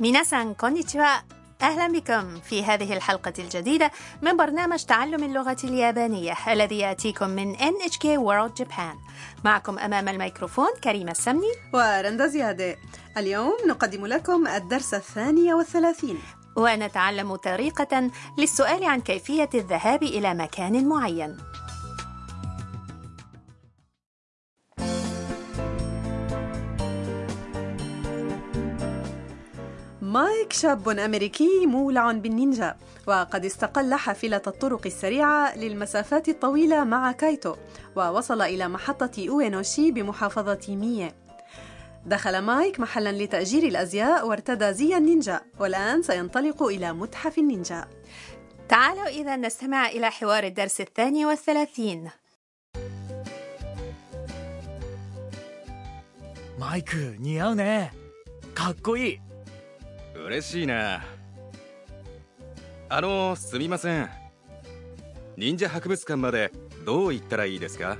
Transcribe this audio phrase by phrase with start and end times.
[0.00, 1.36] ميناسان كونيتشوا.
[1.62, 3.90] أهلا بكم في هذه الحلقة الجديدة
[4.22, 8.96] من برنامج تعلم اللغة اليابانية الذي يأتيكم من NHK World Japan.
[9.44, 11.52] معكم أمام الميكروفون كريمة السمني.
[11.72, 12.76] ورندا زيادة.
[13.16, 16.18] اليوم نقدم لكم الدرس الثاني والثلاثين.
[16.56, 21.36] ونتعلم طريقة للسؤال عن كيفية الذهاب إلى مكان معين.
[30.15, 32.75] مايك شاب أمريكي مولع بالنينجا
[33.07, 37.55] وقد استقل حافلة الطرق السريعة للمسافات الطويلة مع كايتو
[37.95, 41.15] ووصل إلى محطة أوينوشي بمحافظة مية
[42.05, 47.87] دخل مايك محلا لتأجير الأزياء وارتدى زي النينجا والآن سينطلق إلى متحف النينجا
[48.69, 52.09] تعالوا إذا نستمع إلى حوار الدرس الثاني والثلاثين
[56.59, 57.91] マイク似合うね
[58.53, 59.24] かっこいい
[60.15, 61.03] 嬉しいな
[62.89, 64.09] あのすみません
[65.37, 66.51] 忍者博物館まで
[66.85, 67.97] どう行ったらいいですか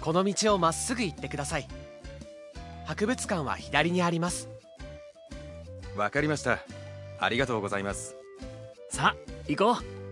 [0.00, 1.68] この道をまっすぐ行ってください
[2.84, 4.48] 博物館は左にあります
[5.96, 6.58] わかりました
[7.18, 8.14] ありがとうございます
[8.90, 10.04] さあ行こう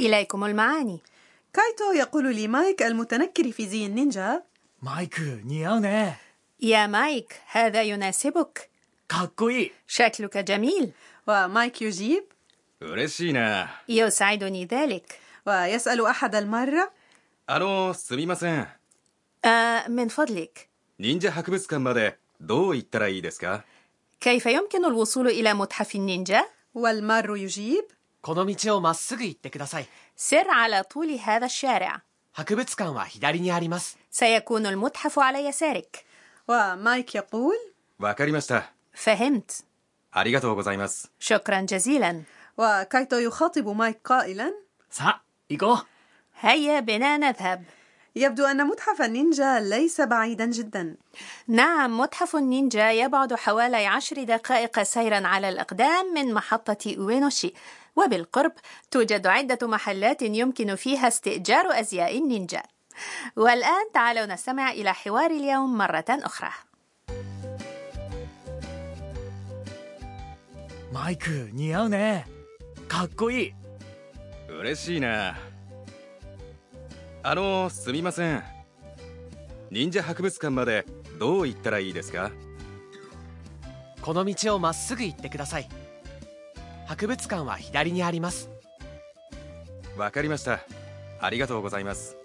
[0.00, 1.00] إليكم المعاني
[1.52, 4.42] كايتو يقول لمايك المتنكر في زي النينجا
[4.82, 6.20] マイク似合うね
[6.60, 8.70] يا مايك هذا يناسبك
[9.08, 10.92] かっこいい شكلك جميل
[11.26, 12.24] ومايك يجيب
[12.80, 16.90] 嬉しいな يسعدني ذلك ويسأل أحد المرة
[17.48, 18.66] あのすみません
[19.44, 23.64] آه من فضلك 忍者博物館までどう行ったらいいですか
[24.20, 27.84] كيف يمكن الوصول إلى متحف النينجا؟ والمار يجيب
[28.22, 36.04] この道をまっすぐ行ってください سر على طول هذا الشارع 博物館は左にあります سيكون المتحف على يسارك
[36.48, 37.54] ومايك يقول
[38.00, 39.64] わかりました فهمت
[40.12, 42.22] ありがとうございます شكرا جزيلا
[42.58, 44.52] وكايتو يخاطب مايك قائلا
[44.90, 45.86] さあ行こう
[46.40, 47.64] هيا بنا نذهب
[48.16, 50.96] يبدو أن متحف النينجا ليس بعيدا جدا
[51.48, 57.54] نعم متحف النينجا يبعد حوالي عشر دقائق سيرا على الأقدام من محطة أوينوشي
[57.96, 58.52] وبالقرب
[58.90, 62.62] توجد عدة محلات يمكن فيها استئجار أزياء النينجا
[63.36, 66.50] والآن تعالوا نستمع إلى حوار اليوم مرة أخرى
[70.92, 72.26] マイク似合うね
[72.88, 73.52] かっこいい
[74.60, 75.36] 嬉しいな
[77.22, 78.42] あのすみません
[79.70, 80.86] 忍者博物館まで
[81.18, 82.30] どう行ったらいいですか
[84.00, 85.68] この道をまっすぐ行ってください
[86.86, 88.48] 博物館は左にあります
[89.98, 90.60] わかりました
[91.20, 92.16] ありがとうございます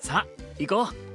[0.00, 0.26] さあ
[0.58, 1.06] 行こう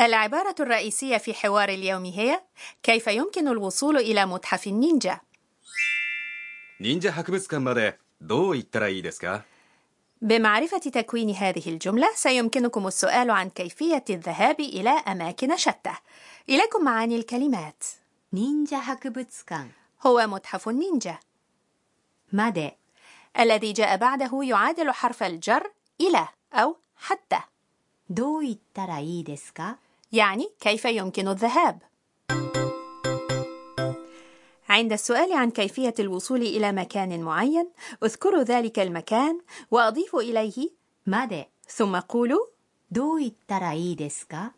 [0.00, 2.40] العبارة الرئيسية في حوار اليوم هي
[2.82, 5.20] كيف يمكن الوصول إلى متحف النينجا؟
[6.80, 9.44] 忍者博物館までどう行ったらいいですか
[10.22, 15.92] بمعرفة تكوين هذه الجملة سيمكنكم السؤال عن كيفية الذهاب إلى أماكن شتى.
[16.48, 17.84] إليكم معاني الكلمات.
[18.32, 19.70] 忍者博物館
[20.06, 21.18] هو متحف النينجا
[22.32, 22.70] まで
[23.38, 25.70] الذي جاء بعده يعادل حرف الجر
[26.00, 27.40] إلى أو حتى
[28.10, 29.78] どう言ったらいいですか
[30.12, 31.78] يعني كيف يمكن الذهاب
[34.68, 37.70] عند السؤال عن كيفية الوصول إلى مكان معين
[38.04, 40.70] اذكروا ذلك المكان وأضيفوا إليه
[41.08, 42.46] まで ثم قولوا
[42.92, 44.52] どう言ったらいいですか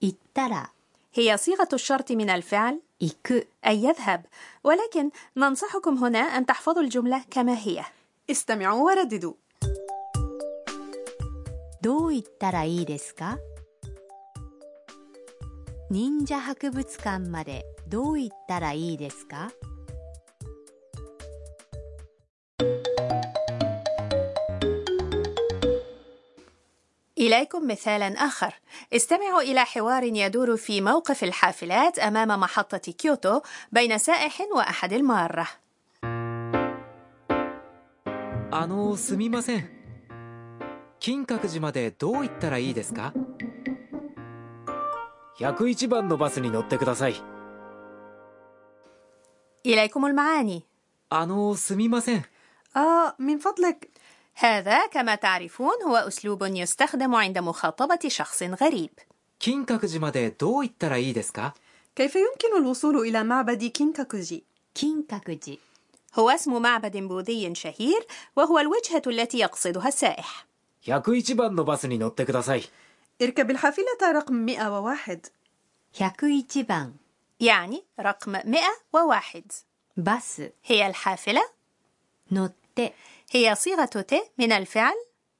[0.00, 0.72] 言ったら
[1.14, 4.24] هي صيغة الشرط من الفعل 行く أي يذهب
[4.64, 7.84] ولكن ننصحكم هنا أن تحفظوا الجملة كما هي
[8.30, 9.34] استمعوا ورددوا
[11.80, 13.38] どう言ったらいいですか
[15.90, 19.50] 忍者博物館までどう言ったらいいですか
[27.22, 28.54] إليكم مثالا آخر
[28.92, 33.40] استمعوا إلى حوار يدور في موقف الحافلات أمام محطة كيوتو
[33.72, 35.46] بين سائح وأحد المارة
[38.50, 39.68] あのすみません
[41.00, 43.12] 金閣寺までどう行ったらいいですか
[45.38, 47.14] 101番のバスに乗ってください
[49.66, 50.64] إليكم المعاني
[51.10, 52.24] あのすみません
[52.76, 53.90] آه من فضلك
[54.34, 58.90] هذا كما تعرفون هو أسلوب يستخدم عند مخاطبة شخص غريب
[59.40, 61.54] 金閣寺までどう行ったらいいですか
[61.94, 64.42] كيف يمكن الوصول إلى معبد كينكاكوجي؟
[64.74, 65.58] 金閣寺
[66.14, 70.46] هو اسم معبد بوذي شهير وهو الوجهة التي يقصدها السائح
[70.86, 72.62] 101番のバスに乗ってください
[73.22, 75.32] اركب الحافلة رقم 101
[75.92, 76.92] 101番
[77.40, 78.32] يعني رقم
[78.92, 79.42] 101
[79.96, 81.42] バス هي الحافلة
[82.32, 82.92] 乗っ て
[83.30, 84.94] هي صيغة ت من الفعل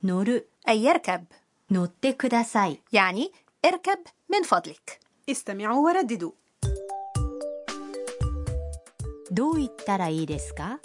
[0.04, 1.24] 乗る أي يركب
[1.70, 3.32] 乗ってください يعني
[3.64, 3.98] اركب
[4.28, 5.00] من فضلك
[5.30, 6.32] استمعوا ورددوا
[9.30, 10.80] どう行ったらいいですか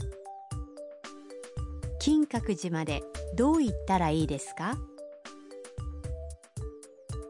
[2.00, 3.02] 金閣寺まで
[3.36, 4.78] どう行ったらいいですか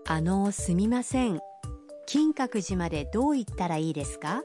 [0.08, 1.40] あのすみません
[2.08, 4.42] 金閣寺までどう行ったらいいですか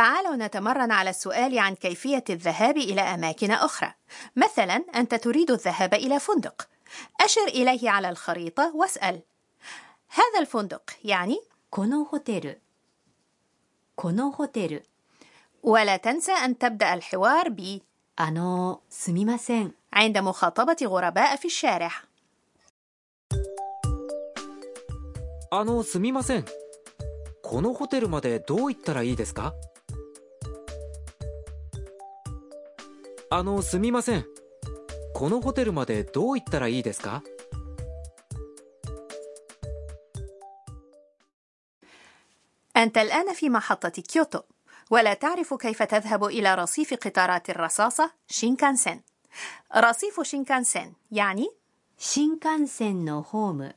[0.00, 3.94] تعالوا نتمرن على السؤال عن كيفية الذهاب إلى أماكن أخرى.
[4.36, 6.68] مثلا أنت تريد الذهاب إلى فندق.
[7.20, 9.22] أشر إليه على الخريطة واسأل:
[10.08, 11.40] هذا الفندق يعني
[11.70, 12.60] このホテル
[13.96, 14.84] このホテル
[15.62, 17.82] ولا تنسى أن تبدأ الحوار ب
[18.16, 21.90] あのすみません عند مخاطبة غرباء في الشارع.
[25.50, 26.44] あのすみません
[27.42, 29.54] このホテルまでどう行ったらいいですか
[33.30, 34.24] あのすみません
[35.14, 37.22] このホテルまでどう行ったらいいですか
[42.76, 44.40] أنت الآن في محطة كيوتو
[44.90, 49.00] ولا تعرف كيف تذهب إلى رصيف قطارات الرصاصة شينكانسن.
[49.76, 51.48] رصيف شينكانسن يعني
[51.98, 53.74] 新幹線のホーム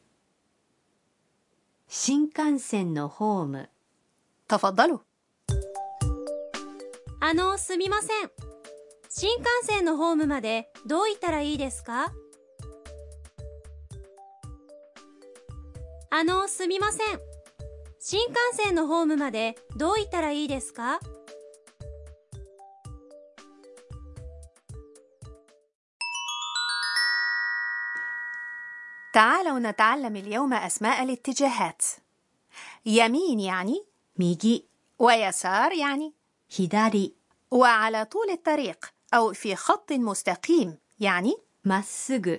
[1.87, 3.69] 新幹線のホーム
[4.49, 4.99] تفضلوا
[7.21, 8.52] あのすみません
[9.13, 12.11] 新幹線のホームまでどう行ったらいいですか
[16.11, 17.19] あのすみません
[17.99, 20.99] 新幹線のホームまでどう行ったらいいですか
[29.13, 31.81] تعالوا نتعلم اليوم أسماء الاتجاهات.
[32.85, 33.85] يمين يعني
[34.19, 34.63] 右
[34.99, 36.13] ويسار يعني
[36.49, 37.13] 左
[37.51, 42.38] وعلى طول الطريق أو في خط مستقيم يعني まっすぐ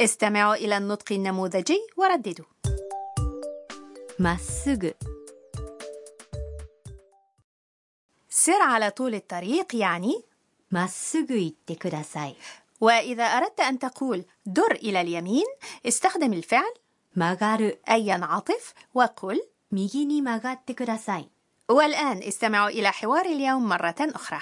[0.00, 2.44] استمعوا إلى النطق النموذجي ورددوا.
[4.18, 4.90] まっすぐ
[8.28, 10.22] سر على طول الطريق يعني
[10.70, 11.32] まっすぐ
[12.80, 15.46] وإذا أردت أن تقول در إلى اليمين
[15.86, 16.74] استخدم الفعل
[17.16, 20.74] 曲がる أي ينعطف وقل ميجيني مغاتي
[21.68, 24.40] والآن استمعوا إلى حوار اليوم مرة أخرى.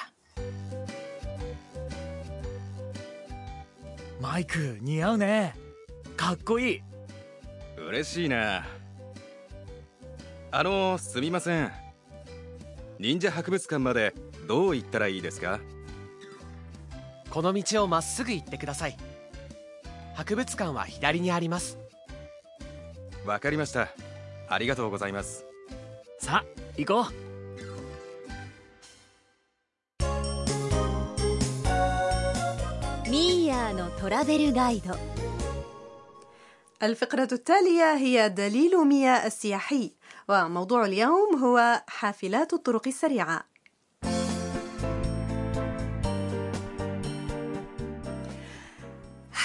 [4.21, 5.55] マイク似合うね。
[6.17, 6.83] かっこいい。
[7.89, 8.67] 嬉しいな。
[10.53, 11.73] あのすみません。
[12.99, 14.15] 忍者博物館まで
[14.47, 15.59] どう行ったらいいですか？
[17.31, 18.97] この道をまっすぐ行ってください。
[20.15, 21.79] 博物館は左にあります。
[23.25, 23.89] わかりました。
[24.49, 25.47] ありがとうございます。
[26.19, 27.30] さあ行こう
[33.70, 34.96] のトラベルガイド
[36.84, 39.92] الفقرة التالية هي دليل مياه السياحي
[40.30, 43.44] وموضوع اليوم هو حافلات الطرق السريعة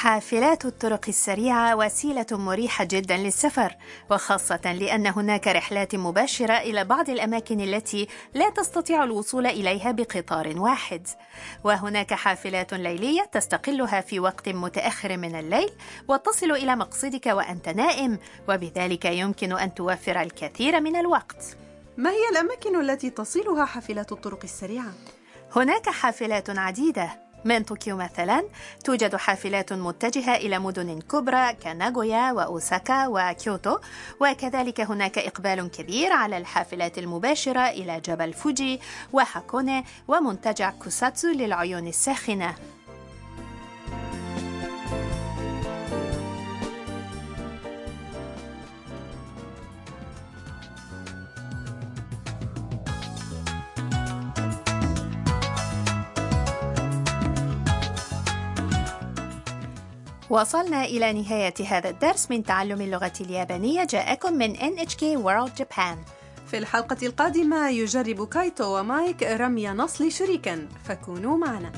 [0.06, 3.76] حافلات الطرق السريعة وسيلة مريحة جدا للسفر
[4.12, 11.08] وخاصة لأن هناك رحلات مباشرة إلى بعض الأماكن التي لا تستطيع الوصول إليها بقطار واحد
[11.64, 15.70] وهناك حافلات ليلية تستقلها في وقت متأخر من الليل
[16.08, 18.20] وتصل إلى مقصدك وأنت نائم
[18.50, 21.58] وبذلك يمكن أن توفر الكثير من الوقت
[21.98, 24.94] ما هي الأماكن التي تصلها حافلات الطرق السريعة؟
[25.56, 28.44] هناك حافلات عديدة من طوكيو مثلا
[28.84, 33.78] توجد حافلات متجهة إلى مدن كبرى كناغويا وأوساكا وكيوتو
[34.20, 38.80] وكذلك هناك إقبال كبير على الحافلات المباشرة إلى جبل فوجي
[39.14, 42.56] وهاكوني ومنتجع كوساتسو للعيون الساخنة.
[60.30, 63.84] وصلنا إلى نهاية هذا الدرس من تعلم اللغة اليابانية.
[63.84, 65.98] جاءكم من NHK World Japan.
[66.48, 70.68] في الحلقة القادمة يجرب كايتو ومايك رمي نصل شريكا.
[70.86, 71.72] فكونوا معنا.